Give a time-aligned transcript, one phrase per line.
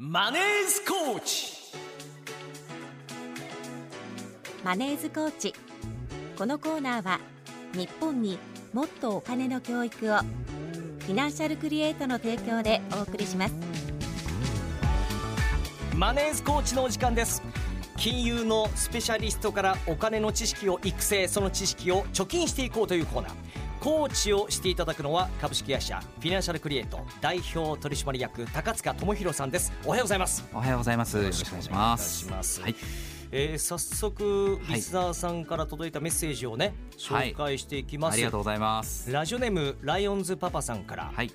[0.00, 1.52] マネースコーチ。
[4.62, 5.52] マネーズコーチ。
[6.38, 7.18] このコーナーは
[7.74, 8.38] 日本に
[8.72, 13.54] もっとお金の教育をフィナンシャルクリエイトの提供でお送りします。
[15.96, 17.42] マネースコーチのお時間です。
[17.96, 23.47] 金融のスペシャリストからお金の知識を育成その知識を貯金していこうというコーナー
[23.80, 31.16] コーチをしていただくのは株式会社フィナンシャルクリエイト代表取締役高塚智博さんですおはようございますおはようございます。
[31.16, 32.60] よろしくお願いします。
[32.60, 32.74] はい。
[33.30, 36.74] えー早速リスナーさんから届いたメッセージをね、
[37.08, 39.12] はい紹介していきます、ありがとうございます。
[39.12, 41.30] ラジオネームライオンズパパさんから、はい。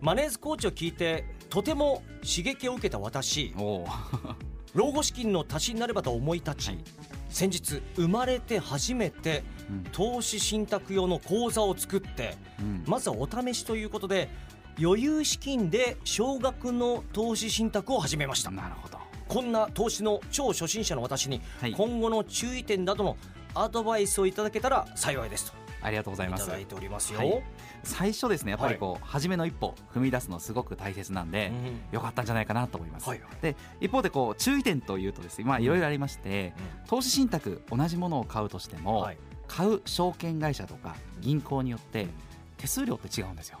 [0.00, 3.54] マネーズコーチを聞いてとても刺激を受けた私。
[4.74, 6.78] 老後資金の足しになればと思い立ち、はい
[7.32, 9.84] 先日生まれて初めてうん。
[9.90, 12.84] 投資信託用の口座を作ってうん。
[12.86, 14.28] まずはお試しということで
[14.80, 18.50] 余裕資金で少額の投資信託を始めました。
[18.50, 18.98] なるほど。
[19.28, 21.72] こんな投資の超初心者の私にはい。
[21.72, 23.16] 今後の注意点などの
[23.54, 26.42] アドバイスをいただけたら幸いですとありがとうございます。
[26.42, 26.52] いた。
[26.52, 27.42] だいておりますよ、はい。
[27.82, 31.48] 最初ですね、やっぱりこう、初めの一歩踏み出すのすごく大切なんで。
[31.48, 33.08] うんよかったんじゃないかなと思います。
[33.08, 33.30] はいはい。
[33.42, 36.54] で、一方でこう注意点というとですね、まあいろいろありまして、
[36.86, 39.18] 投資信託同じものを買うとしても、はい。
[39.48, 42.06] 買う証券会社とか銀行によって
[42.56, 43.58] 手数料って違うんですよ。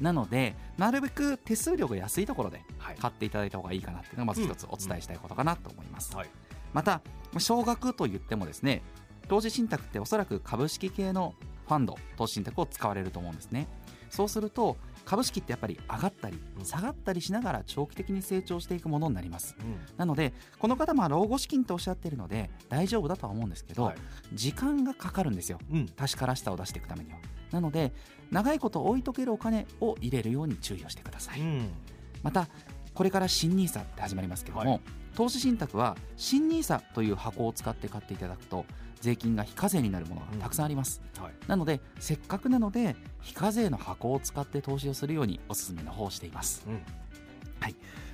[0.00, 2.96] なのでなるべく手数料が安いところではい。
[2.96, 6.14] 買っていただいた方がいいかなっていうのがまず一つお伝えしたいことかなと思います。
[6.14, 6.28] はい。
[6.72, 7.00] また
[7.38, 8.82] 少額と言ってもですね
[9.28, 11.34] 投資信託っておそらく株式系の
[11.66, 13.68] ファンド投資信託を使われると思うんですね。
[14.10, 19.56] そうすると株式ってやっぱり上がったりうん下がったりしながら長期的に成長していくものになります。
[19.60, 19.76] うん。
[19.96, 23.96] なのでこの方は老後資金とおっしゃっているので大丈夫だとは思うんですけど、はい。
[24.32, 25.58] 時間がかかるんですよ。
[25.70, 25.88] うん。
[25.88, 27.18] 確からしさを出していくためには。
[27.50, 27.92] なので
[28.30, 31.70] 長いこと置いとけるお金を入れるように注意をしてください、うん。
[32.22, 32.48] また
[32.92, 34.80] これから新 NISA って始まりますけども、はい。
[35.14, 38.64] 投資信託は新 NISA という箱を使って買っていただくと
[39.00, 41.32] 税金が非課税になるものがたくさんあります、はい。
[41.46, 46.80] なのでせっかくなので非課税の箱を使って投資をするようにお勧めの方をしています、うん。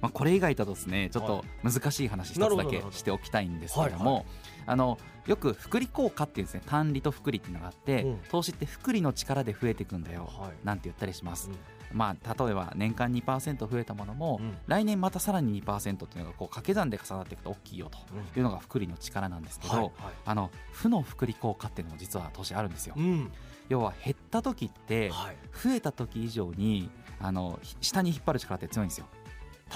[0.00, 4.24] まあ、これ以外だとですねちょっと難しい話一つだけしておきたいんですけどはいも
[4.66, 6.62] あのよく複利効果っていうんですね。
[6.66, 8.18] 単利と複利っていうのがあって、うん。
[8.30, 10.52] 投資って複利の力で増えていくんだよ、はい。
[10.64, 11.56] なんて言ったりします、うん
[11.92, 14.56] まあ、例えば年間2%増えたものも、うん。
[14.66, 17.98] 来年またさらに2%っていうのがこう掛け算で重なっていくと大きいよと
[18.38, 19.92] いうのが複利の力なんですけど、はいはい。
[20.24, 22.94] あの負の複利効果っていうのも実は投資あるんですよ。
[22.96, 23.30] うん。
[23.68, 25.36] 要は減った時ってはい。
[25.52, 26.90] 増えた時以上に
[27.20, 29.06] あのひ下に引っ張る力って強いんですよ。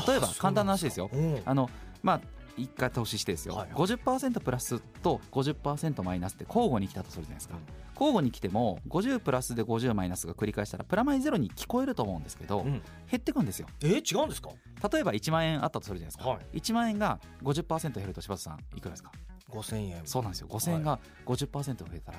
[0.07, 1.11] 例えば簡単な話ですよ。
[1.13, 1.43] うん。
[1.45, 1.71] あの
[2.03, 2.21] まあ
[2.57, 3.77] 一回投資してですよ、はいはい。
[3.77, 7.57] 50%プラスと50%マイナスって交互に来たとするじゃないですか、
[7.95, 12.71] 交互に来ても50プラスで50マイナスが繰り返したらプラマイゼロに聞こえると思うんですけど、うん。
[12.73, 12.83] 減
[13.19, 13.67] ってくんですよ。
[13.83, 14.51] えー違うんですか？
[14.93, 16.59] 例えば1万円あったとするじゃないですか、はい。
[16.59, 19.11] 1万円が50%減ると柴田さんいくらですか
[19.51, 20.03] ？5000円。
[20.05, 20.49] そうなんですよ。
[20.49, 22.19] 5000円が50%増えたら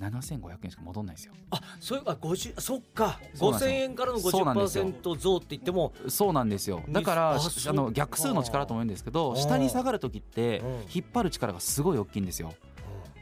[0.00, 1.32] 7500円しか戻んないんですよ。
[1.50, 3.20] あそういうあ50そっか。
[3.36, 3.74] 5000そうなんですよ。
[3.74, 6.82] 円からのそうなんですよ50%増って言ってもそうなんですよ。
[6.88, 9.36] だからあの逆数の力とも言うんですけどうん。
[9.36, 10.68] 下に下がる時ってうん。
[10.92, 12.52] 引っ張る力がすごい大きいんですよ。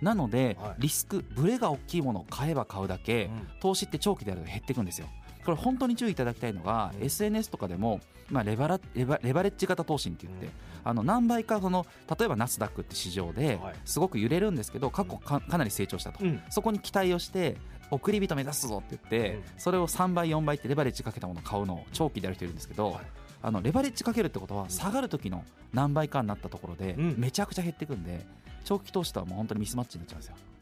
[0.01, 0.75] なのではい。
[0.79, 3.49] リスクブレが大きいものを買えば買うだけうん。
[3.61, 5.09] 投資って長期でやると減っていくんですよ
[5.45, 10.51] これ本当に注意いただきたいのが、うん SNS とかでも、まあ、レバラレバレバレッジ型投資って言って、
[10.85, 11.87] あの何倍かその
[12.19, 13.75] 例えばナスダックって市場ではい。
[13.85, 16.41] すごく揺れるんですけど過去かかなり成長したと、うん。
[16.51, 17.57] そこに期待をして
[17.91, 19.43] 送り人目指すぞって言って、うん。
[19.59, 23.03] それを3倍4倍ってレバレッジかけたものを買うのを長期でやる人いるんですけど、はい。
[23.43, 27.15] あのレバレッジかけるってことは下がる時の何倍かになったところでうん。
[27.19, 28.25] めちゃくちゃ減っていくんで
[28.65, 30.35] 長期投資とはもう本当にミスマッチになっちゃうんですよ。
[30.35, 30.60] はあ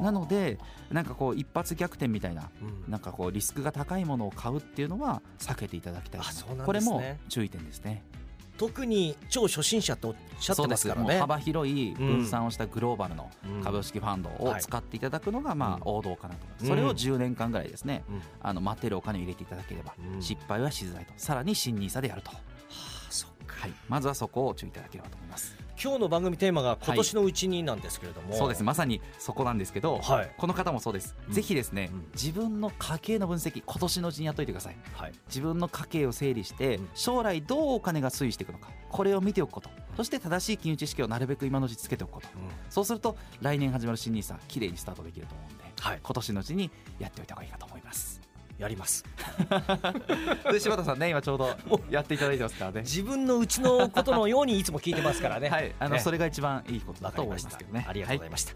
[0.00, 0.58] なので
[0.90, 2.90] なんかこう一発逆転みたいなうん。
[2.90, 6.26] なんかこうリスクが高いものを買うっていうのは避けていただきたいね。
[6.64, 8.04] これも注意点ですね。
[8.56, 11.18] 特に超初心者とおっしゃってますからね。
[11.18, 13.62] 幅広い分散をしたグローバルのうん。
[13.62, 18.04] 株式ファンドを使っていただくのがまあ王道かなとそれを10年間ぐらいですね。
[18.08, 18.16] うん。
[18.16, 20.22] はあの待ってるお金を入れていただければうん。
[20.22, 21.12] 失敗はしづらいと。
[21.16, 22.34] さらに新ニーサでやると、あ
[23.10, 23.56] そっか。
[23.60, 28.34] はい、まずはそこを注意いただければと思います今日の番組テーマが今年のうちになんですけれども。
[28.34, 28.64] そうです。
[28.64, 30.30] まさにそこなんですけど、はい。
[30.36, 31.32] この方もそうです、うん。
[31.34, 32.06] ぜひですね、うん。
[32.14, 34.76] 自分の家計の分析今年のうちにやっといてください。
[34.94, 35.12] はい。
[35.28, 36.88] 自分の家計を整理してうん。
[36.94, 39.70] 将来どうお金が推移していくのかこれを見ておくこと。
[39.96, 42.28] そして正しい金融知識をなるべく今のうちつけておくこと。
[42.70, 46.00] そうすると来年始まる新ニーサきれいにスタートできると思うんではい。
[46.02, 48.25] 今年のうちにやっておいた方がいいかと思います
[48.58, 49.04] やります。
[50.50, 51.56] で柴田さんね今ちょうど
[51.90, 52.80] やっていただいてますからね。
[52.80, 55.48] 自分のうちのことのようにいつも聞いてますからね。
[55.50, 57.84] はいあのねそれが一番いいことだと思いますけどね。
[57.88, 58.54] ありがとうございました、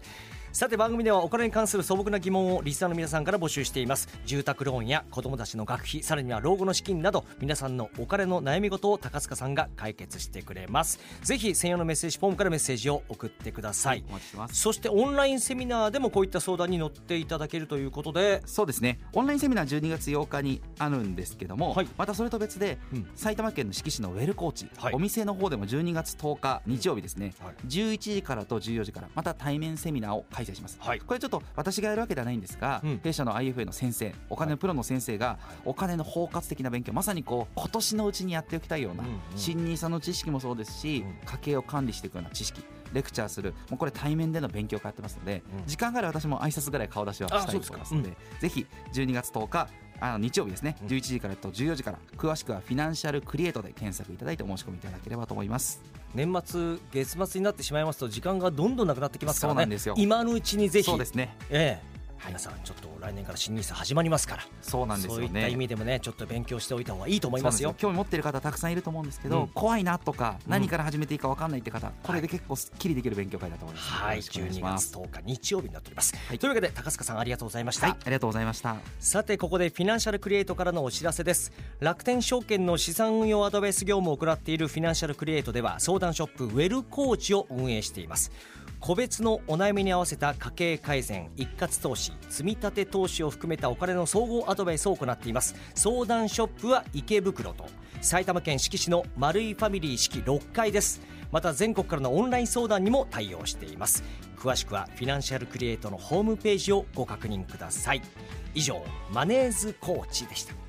[0.53, 4.09] さて番組ではお金に関する素朴な疑問をリスナーの皆さんから募集しています。
[4.25, 10.99] 住宅ローンや子供たちの学費さらには老後の資金など皆さんのお金の悩み事を高塚さんが解決してくれます。
[11.23, 14.55] ぜひ専用のメッセージフォームからメッセージを送ってください、お待ちしてます。
[14.55, 18.41] そしてオンラインセミナーでもこういった相談に乗っていただけるということで。
[18.45, 18.99] そうですね。
[19.13, 21.87] オンラインセミナー12月8日にあるんですけども、はい。
[21.97, 23.09] またそれと別で、うん。
[23.15, 24.93] 埼玉県の志木市のウェルコーチ、はい。
[24.93, 27.55] お店の方でも12月10日日曜日ですね、はい。
[27.67, 30.99] 11時からと14時からまた対面セミナーを開催します、はい。
[30.99, 32.99] これちょっと私がやるわけではないんですが、うん。
[33.03, 39.19] 弊社の IFA の先生お金のプロの先生がお金の包括的な勉強まさにこう今年のうちにやっておきたいような、うんうん。
[39.35, 45.67] 新の知識もそうですし、うん家計を管理していくような知識レクチャーするもうこれ対面での勉強会やってますので、うん。
[45.67, 50.87] 時間があれば私も挨拶ぐらい顔出しはしたいと思いますのであぜひ12月10日あの日曜日ですね、うん。
[50.87, 55.81] 11時からと14時から詳しくはフィナンシャルクリエイトで検索いただいてお申し込みいただければと思います
[56.13, 59.55] 年末月末になってしまいますと時間がどんどんなくなってきますからね。
[59.55, 59.95] そうなんですよ。
[59.97, 60.85] 今のうちにぜひ。
[60.89, 61.35] そうですね。
[61.49, 61.85] ええ。
[61.85, 61.90] はい
[62.27, 64.43] 皆さんちょっと来年から新ニーサ始まりますから。
[64.61, 67.73] そうなんですよそういった意ね味でもねちょっと勉強しておいた方がいいと思いますよ。
[67.77, 70.51] 興味持っている方たくさんいると思うんですけど、うん怖いなとかうん。
[70.51, 74.15] 何から始めていいか分かんないって方、これで結構すっきりできる勉強会だと思います、はい。
[74.15, 76.39] よろしくお願いし12月ます10日日曜日になっております、はい。
[76.39, 78.75] というわけで高塚さんありがとうございました、はいありがとうございました。
[78.99, 81.51] さてここでフィナンシャルクリエイトからのお知らせです。
[81.79, 88.31] 楽天証券の資産運用アドバイス業務を行っているフィナンシャルクリエイトでは相談ショップウェルコーチを運営しています。
[88.79, 95.55] 個別のお悩みに合わせた家計改善一括投資積み立て投資を含めたお金の総合アドバイスを行っています。
[95.75, 97.65] 相談ショップは池袋と。
[98.01, 101.01] 埼玉県志木市の丸井ファミリー式6階です。
[101.31, 104.03] また全国からのオンライン相談にも対応しています。
[104.37, 108.01] 詳しくはフィナンシャルクリエイトのホームページをご確認ください。
[108.53, 110.60] 以上マネーズコーチでした。